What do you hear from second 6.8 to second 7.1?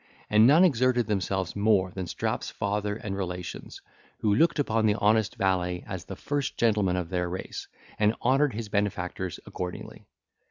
of